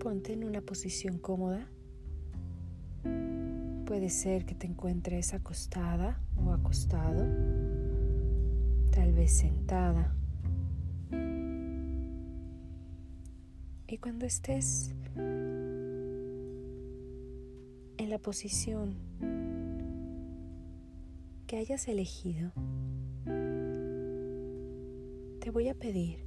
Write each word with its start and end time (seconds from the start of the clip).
Ponte 0.00 0.32
en 0.32 0.44
una 0.44 0.62
posición 0.62 1.18
cómoda. 1.18 1.68
Puede 3.84 4.08
ser 4.08 4.46
que 4.46 4.54
te 4.54 4.66
encuentres 4.66 5.34
acostada 5.34 6.22
o 6.36 6.54
acostado, 6.54 7.22
tal 8.92 9.12
vez 9.12 9.30
sentada. 9.36 10.16
Y 13.86 13.98
cuando 13.98 14.24
estés 14.24 14.94
en 17.98 18.08
la 18.08 18.18
posición 18.18 18.94
que 21.46 21.58
hayas 21.58 21.88
elegido, 21.88 22.52
te 25.40 25.50
voy 25.50 25.68
a 25.68 25.74
pedir 25.74 26.24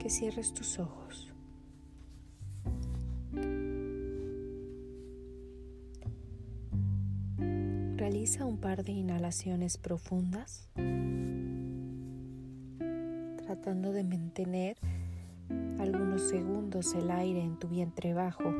que 0.00 0.10
cierres 0.10 0.52
tus 0.52 0.80
ojos. 0.80 1.31
Realiza 8.02 8.44
un 8.44 8.56
par 8.56 8.82
de 8.82 8.90
inhalaciones 8.90 9.78
profundas, 9.78 10.68
tratando 13.36 13.92
de 13.92 14.02
mantener 14.02 14.76
algunos 15.78 16.22
segundos 16.22 16.96
el 16.96 17.12
aire 17.12 17.40
en 17.40 17.60
tu 17.60 17.68
vientre 17.68 18.12
bajo. 18.12 18.52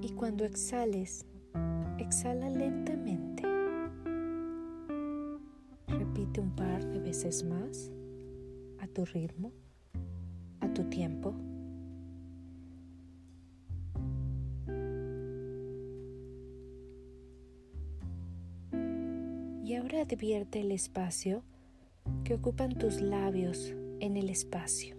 Y 0.00 0.08
cuando 0.12 0.46
exhales, 0.46 1.26
exhala 1.98 2.48
lentamente. 2.48 3.42
Repite 5.88 6.40
un 6.40 6.56
par 6.56 6.82
de 6.82 6.98
veces 6.98 7.44
más 7.44 7.90
a 8.80 8.86
tu 8.86 9.04
ritmo, 9.04 9.52
a 10.60 10.72
tu 10.72 10.84
tiempo. 10.84 11.34
Y 19.66 19.74
ahora 19.74 20.02
advierte 20.02 20.60
el 20.60 20.70
espacio 20.70 21.42
que 22.22 22.34
ocupan 22.34 22.78
tus 22.78 23.00
labios 23.00 23.74
en 23.98 24.16
el 24.16 24.30
espacio. 24.30 24.94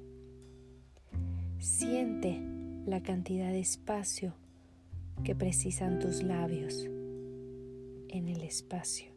Siente 1.58 2.38
la 2.86 3.02
cantidad 3.02 3.50
de 3.50 3.62
espacio 3.62 4.34
que 5.24 5.36
precisan 5.36 6.00
tus 6.00 6.22
labios 6.22 6.84
en 8.10 8.28
el 8.28 8.42
espacio. 8.42 9.14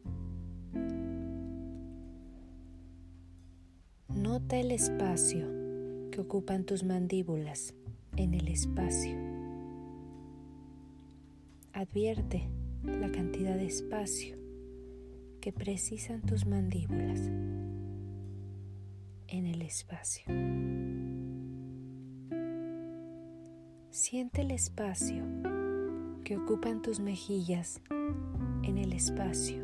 Nota 4.07 4.55
el 4.55 4.71
espacio 4.71 5.49
que 6.11 6.21
ocupan 6.21 6.63
tus 6.63 6.85
mandíbulas 6.85 7.73
en 8.15 8.35
el 8.35 8.47
espacio. 8.47 9.17
Advierte 11.73 12.47
la 12.85 13.11
cantidad 13.11 13.57
de 13.57 13.65
espacio 13.65 14.40
que 15.41 15.51
precisan 15.51 16.21
tus 16.21 16.45
mandíbulas 16.45 17.19
en 19.27 19.47
el 19.47 19.63
espacio. 19.63 20.23
Siente 23.89 24.41
el 24.41 24.51
espacio 24.51 25.25
que 26.23 26.37
ocupan 26.37 26.83
tus 26.83 26.99
mejillas 26.99 27.81
en 27.89 28.77
el 28.77 28.93
espacio 28.93 29.63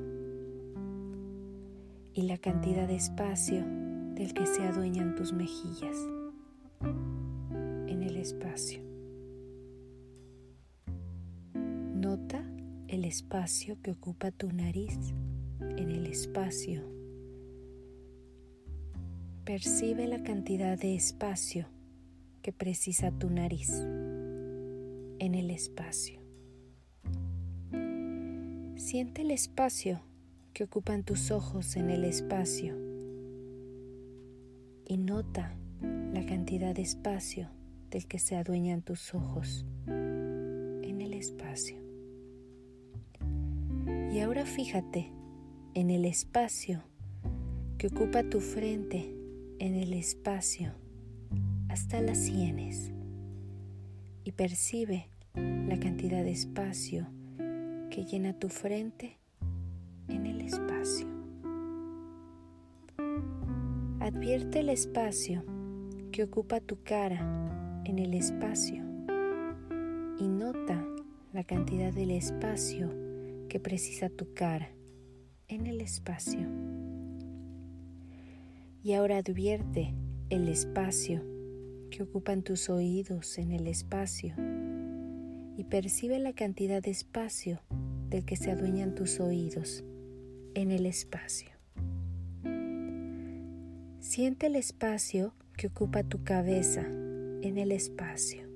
y 2.13 2.23
la 2.23 2.39
cantidad 2.39 2.87
de 2.87 2.95
espacio 2.95 3.63
del 4.15 4.33
que 4.33 4.47
se 4.47 4.63
adueñan 4.63 5.15
tus 5.15 5.31
mejillas 5.31 5.95
en 6.81 8.01
el 8.01 8.17
espacio. 8.17 8.81
Nota 11.53 12.43
el 12.87 13.05
espacio 13.05 13.79
que 13.83 13.91
ocupa 13.91 14.31
tu 14.31 14.51
nariz 14.51 14.97
en 15.77 15.91
el 15.91 16.07
espacio. 16.07 16.83
Percibe 19.45 20.07
la 20.07 20.23
cantidad 20.23 20.77
de 20.77 20.95
espacio 20.95 21.67
que 22.41 22.51
precisa 22.51 23.11
tu 23.11 23.29
nariz 23.29 23.69
en 25.19 25.35
el 25.35 25.51
espacio. 25.51 26.21
Siente 28.75 29.21
el 29.21 29.31
espacio 29.31 30.01
que 30.53 30.65
ocupan 30.65 31.03
tus 31.03 31.31
ojos 31.31 31.75
en 31.75 31.89
el 31.89 32.03
espacio 32.03 32.75
y 34.85 34.97
nota 34.97 35.55
la 36.13 36.25
cantidad 36.25 36.73
de 36.75 36.81
espacio 36.81 37.49
del 37.89 38.07
que 38.07 38.19
se 38.19 38.35
adueñan 38.35 38.81
tus 38.81 39.13
ojos 39.13 39.65
en 39.87 41.01
el 41.01 41.13
espacio. 41.13 41.77
Y 44.11 44.19
ahora 44.19 44.45
fíjate 44.45 45.16
en 45.77 45.91
el 45.91 46.05
espacio 46.05 46.81
que 47.77 47.85
ocupa 47.85 48.23
tu 48.23 48.39
frente 48.39 49.15
en 49.59 49.75
el 49.75 49.93
espacio 49.93 50.73
hasta 51.69 52.01
las 52.01 52.17
sienes 52.17 52.91
y 54.23 54.31
percibe 54.31 55.07
la 55.35 55.79
cantidad 55.79 56.23
de 56.23 56.31
espacio 56.31 57.05
que 57.91 58.05
llena 58.05 58.33
tu 58.33 58.49
frente 58.49 59.19
en 60.07 60.25
el 60.25 60.41
espacio. 60.41 61.05
Advierte 63.99 64.61
el 64.61 64.69
espacio 64.69 65.45
que 66.11 66.23
ocupa 66.23 66.59
tu 66.59 66.81
cara 66.81 67.83
en 67.85 67.99
el 67.99 68.15
espacio 68.15 68.83
y 70.17 70.27
nota 70.27 70.83
la 71.33 71.43
cantidad 71.43 71.93
del 71.93 72.09
espacio 72.09 72.89
que 73.47 73.59
precisa 73.59 74.09
tu 74.09 74.33
cara 74.33 74.71
en 75.47 75.65
el 75.65 75.81
espacio. 75.81 76.47
Y 78.83 78.93
ahora 78.93 79.17
advierte 79.17 79.93
el 80.29 80.49
espacio 80.49 81.23
que 81.89 82.03
ocupan 82.03 82.43
tus 82.43 82.69
oídos 82.69 83.37
en 83.37 83.51
el 83.51 83.67
espacio 83.67 84.35
y 85.57 85.63
percibe 85.63 86.19
la 86.19 86.33
cantidad 86.33 86.81
de 86.81 86.91
espacio 86.91 87.61
del 88.09 88.25
que 88.25 88.35
se 88.35 88.51
adueñan 88.51 88.93
tus 88.93 89.19
oídos 89.19 89.83
en 90.53 90.71
el 90.71 90.85
espacio. 90.85 91.49
Siente 93.99 94.47
el 94.47 94.55
espacio 94.55 95.33
que 95.55 95.67
ocupa 95.67 96.03
tu 96.03 96.23
cabeza 96.23 96.81
en 96.85 97.57
el 97.57 97.71
espacio. 97.71 98.47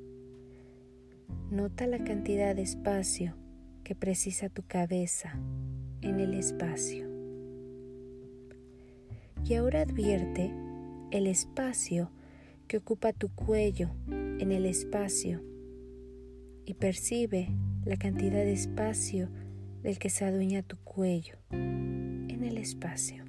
Nota 1.50 1.88
la 1.88 2.03
cantidad 2.03 2.56
de 2.56 2.62
espacio 2.62 3.35
que 3.84 3.96
precisa 3.96 4.50
tu 4.50 4.63
cabeza 4.63 5.40
en 6.01 6.19
el 6.19 6.34
espacio. 6.34 7.09
Y 9.45 9.56
ahora 9.56 9.81
advierte 9.81 10.53
el 11.12 11.28
espacio 11.28 12.12
que 12.67 12.78
ocupa 12.78 13.12
tu 13.13 13.29
cuello 13.29 13.89
en 14.07 14.51
el 14.51 14.66
espacio 14.66 15.41
y 16.66 16.73
percibe 16.73 17.50
la 17.85 17.97
cantidad 17.97 18.44
de 18.45 18.53
espacio 18.53 19.29
del 19.84 19.97
que 19.97 20.09
se 20.09 20.25
adueña 20.25 20.62
tu 20.62 20.78
cuello 20.78 21.38
en 21.51 22.44
el 22.44 22.57
espacio. 22.57 23.25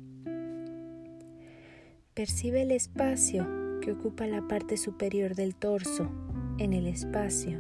Percibe 2.15 2.63
el 2.63 2.71
espacio 2.71 3.81
que 3.81 3.93
ocupa 3.93 4.27
la 4.27 4.47
parte 4.47 4.77
superior 4.77 5.35
del 5.35 5.57
torso 5.57 6.11
en 6.59 6.73
el 6.73 6.87
espacio, 6.87 7.59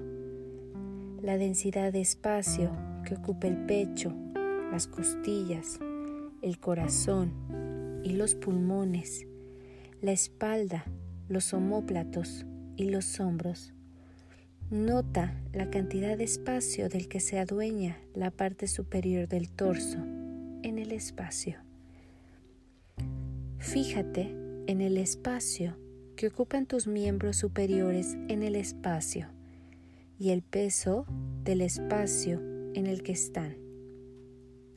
la 1.20 1.38
densidad 1.38 1.92
de 1.92 2.02
espacio 2.02 2.70
que 3.04 3.14
ocupa 3.14 3.48
el 3.48 3.64
pecho, 3.64 4.14
las 4.72 4.88
costillas, 4.88 5.78
el 6.42 6.58
corazón 6.58 8.00
y 8.02 8.14
los 8.14 8.34
pulmones, 8.34 9.26
la 10.00 10.10
espalda, 10.10 10.84
los 11.28 11.54
omóplatos 11.54 12.44
y 12.76 12.90
los 12.90 13.20
hombros 13.20 13.72
Nota 14.72 15.34
la 15.52 15.68
cantidad 15.68 16.16
de 16.16 16.24
espacio 16.24 16.88
del 16.88 17.06
que 17.06 17.20
se 17.20 17.38
adueña 17.38 17.98
la 18.14 18.30
parte 18.30 18.66
superior 18.66 19.28
del 19.28 19.50
torso 19.50 19.98
en 19.98 20.78
el 20.78 20.92
espacio. 20.92 21.58
Fíjate 23.58 24.34
en 24.66 24.80
el 24.80 24.96
espacio 24.96 25.76
que 26.16 26.28
ocupan 26.28 26.64
tus 26.64 26.86
miembros 26.86 27.36
superiores 27.36 28.16
en 28.30 28.42
el 28.42 28.56
espacio 28.56 29.28
y 30.18 30.30
el 30.30 30.40
peso 30.40 31.04
del 31.44 31.60
espacio 31.60 32.40
en 32.72 32.86
el 32.86 33.02
que 33.02 33.12
están 33.12 33.58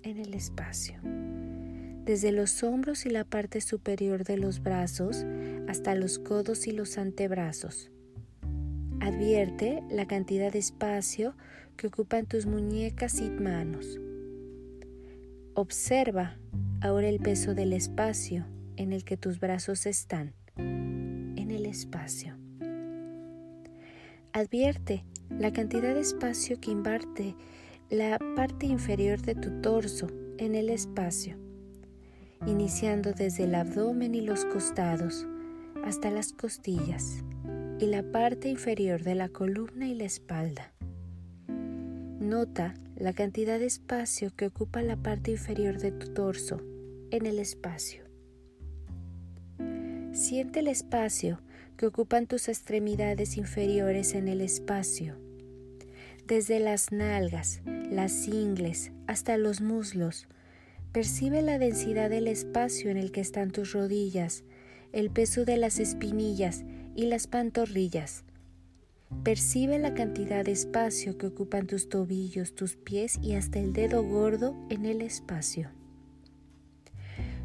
en 0.05 0.19
el 0.19 0.33
espacio. 0.33 0.99
Desde 2.05 2.31
los 2.31 2.63
hombros 2.63 3.05
y 3.05 3.09
la 3.09 3.23
parte 3.23 3.61
superior 3.61 4.23
de 4.23 4.37
los 4.37 4.61
brazos 4.61 5.25
hasta 5.67 5.95
los 5.95 6.19
codos 6.19 6.67
y 6.67 6.71
los 6.71 6.97
antebrazos 6.97 7.91
Advierte 9.05 9.83
la 9.91 10.07
cantidad 10.07 10.51
de 10.51 10.57
espacio 10.57 11.35
que 11.77 11.85
ocupan 11.85 12.25
tus 12.25 12.47
muñecas 12.47 13.21
y 13.21 13.29
manos. 13.29 13.99
Observa 15.53 16.39
ahora 16.81 17.07
el 17.07 17.19
peso 17.19 17.53
del 17.53 17.73
espacio 17.73 18.47
en 18.77 18.93
el 18.93 19.03
que 19.03 19.15
tus 19.15 19.39
brazos 19.39 19.85
están, 19.85 20.33
en 20.57 21.51
el 21.51 21.67
espacio. 21.67 22.35
Advierte 24.33 25.05
la 25.29 25.53
cantidad 25.53 25.93
de 25.93 26.01
espacio 26.01 26.59
que 26.59 26.71
invarte 26.71 27.35
la 27.89 28.17
parte 28.35 28.65
inferior 28.65 29.21
de 29.21 29.35
tu 29.35 29.61
torso 29.61 30.07
en 30.39 30.55
el 30.55 30.69
espacio, 30.69 31.37
iniciando 32.47 33.13
desde 33.13 33.43
el 33.43 33.53
abdomen 33.53 34.15
y 34.15 34.21
los 34.21 34.43
costados 34.45 35.27
hasta 35.83 36.09
las 36.09 36.33
costillas 36.33 37.23
y 37.79 37.85
la 37.85 38.01
parte 38.01 38.49
inferior 38.49 39.03
de 39.03 39.13
la 39.13 39.29
columna 39.29 39.87
y 39.87 39.93
la 39.93 40.05
espalda. 40.05 40.73
Nota 41.47 42.73
la 42.95 43.13
cantidad 43.13 43.59
de 43.59 43.67
espacio 43.67 44.31
que 44.35 44.47
ocupa 44.47 44.81
la 44.81 44.97
parte 44.97 45.31
inferior 45.31 45.77
de 45.77 45.91
tu 45.91 46.11
torso 46.11 46.61
en 47.11 47.27
el 47.27 47.37
espacio. 47.37 48.03
Siente 50.11 50.61
el 50.61 50.69
espacio 50.69 51.39
que 51.77 51.85
ocupan 51.85 52.25
tus 52.25 52.47
extremidades 52.47 53.37
inferiores 53.37 54.15
en 54.15 54.27
el 54.27 54.41
espacio, 54.41 55.17
desde 56.27 56.59
las 56.59 56.91
nalgas, 56.91 57.61
las 57.65 58.27
ingles 58.27 58.91
hasta 59.07 59.37
los 59.37 59.61
muslos. 59.61 60.27
Percibe 60.91 61.41
la 61.41 61.59
densidad 61.59 62.09
del 62.09 62.27
espacio 62.27 62.89
en 62.89 62.97
el 62.97 63.11
que 63.11 63.21
están 63.21 63.51
tus 63.51 63.73
rodillas, 63.73 64.43
el 64.91 65.11
peso 65.11 65.45
de 65.45 65.57
las 65.57 65.79
espinillas 65.79 66.63
y 66.95 67.05
las 67.05 67.27
pantorrillas. 67.27 68.23
Percibe 69.23 69.77
la 69.77 69.93
cantidad 69.93 70.43
de 70.43 70.51
espacio 70.51 71.17
que 71.17 71.27
ocupan 71.27 71.67
tus 71.67 71.89
tobillos, 71.89 72.55
tus 72.55 72.75
pies 72.75 73.19
y 73.21 73.33
hasta 73.33 73.59
el 73.59 73.71
dedo 73.71 74.03
gordo 74.03 74.55
en 74.69 74.85
el 74.85 75.01
espacio. 75.01 75.69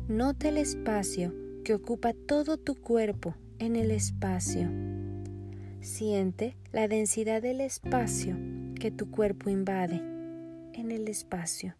Nota 0.09 0.49
el 0.49 0.57
espacio 0.57 1.35
que 1.65 1.75
ocupa 1.75 2.15
todo 2.15 2.57
tu 2.57 2.77
cuerpo 2.77 3.35
en 3.59 3.77
el 3.77 3.91
espacio. 3.91 4.71
Siente 5.81 6.57
la 6.73 6.89
densidad 6.89 7.43
del 7.43 7.61
espacio 7.61 8.37
que 8.81 8.91
tu 8.91 9.11
cuerpo 9.11 9.51
invade 9.51 10.03
en 10.73 10.91
el 10.91 11.07
espacio. 11.07 11.77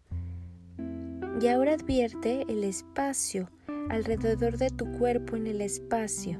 Y 1.41 1.47
ahora 1.47 1.73
advierte 1.73 2.45
el 2.47 2.63
espacio 2.63 3.49
alrededor 3.89 4.57
de 4.57 4.69
tu 4.69 4.89
cuerpo 4.91 5.35
en 5.35 5.47
el 5.47 5.61
espacio. 5.61 6.39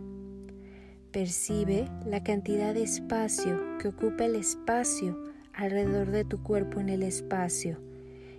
Percibe 1.11 1.89
la 2.05 2.23
cantidad 2.23 2.75
de 2.75 2.83
espacio 2.83 3.59
que 3.79 3.89
ocupa 3.89 4.25
el 4.25 4.35
espacio 4.35 5.21
alrededor 5.51 6.11
de 6.11 6.23
tu 6.23 6.43
cuerpo 6.43 6.79
en 6.79 6.89
el 6.89 7.03
espacio 7.03 7.81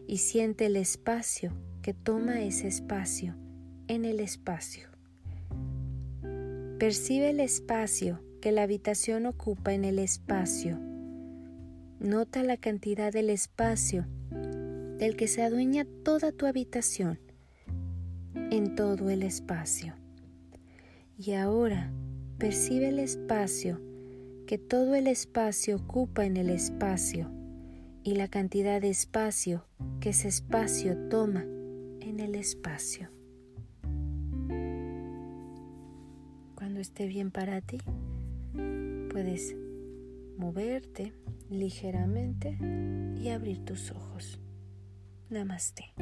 y 0.07 0.19
siente 0.19 0.67
el 0.67 0.77
espacio 0.77 1.53
que 1.83 1.93
toma 1.93 2.41
ese 2.41 2.69
espacio 2.69 3.35
en 3.89 4.05
el 4.05 4.21
espacio. 4.21 4.89
Percibe 6.79 7.31
el 7.31 7.41
espacio 7.41 8.21
que 8.41 8.53
la 8.53 8.63
habitación 8.63 9.27
ocupa 9.27 9.73
en 9.73 9.85
el 9.85 9.99
espacio. 9.99 10.92
Nota 12.03 12.43
la 12.43 12.57
cantidad 12.57 13.13
del 13.13 13.31
espacio 13.31 14.07
del 14.99 15.17
que 15.17 15.29
se 15.29 15.43
adueña 15.43 15.87
toda 16.05 16.33
tu 16.33 16.47
habitación 16.47 17.19
en 18.35 18.75
todo 18.75 19.09
el 19.09 19.23
espacio. 19.23 19.95
Y 21.17 21.33
ahora 21.33 21.93
percibe 22.39 22.89
el 22.89 22.99
espacio 22.99 23.81
que 24.47 24.59
todo 24.59 24.95
el 24.95 25.07
espacio 25.07 25.77
ocupa 25.77 26.27
en 26.27 26.37
el 26.37 26.51
espacio 26.51 27.31
y 28.03 28.17
la 28.17 28.29
cantidad 28.29 28.81
de 28.81 28.91
espacio 28.91 29.65
que 30.01 30.11
ese 30.11 30.29
espacio 30.29 30.97
toma 31.09 31.43
en 32.01 32.21
el 32.21 32.35
espacio. 32.35 33.11
esté 36.83 37.07
bien 37.07 37.31
para 37.31 37.61
ti, 37.61 37.79
puedes 39.11 39.55
moverte 40.37 41.13
ligeramente 41.51 42.59
y 43.21 43.29
abrir 43.29 43.65
tus 43.65 43.91
ojos. 43.91 44.39
Namaste. 45.29 45.93